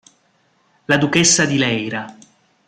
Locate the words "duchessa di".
0.97-1.59